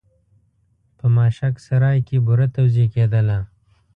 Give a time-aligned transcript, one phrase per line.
[0.97, 3.39] په ماشک سرای کې بوره توزېع کېدله.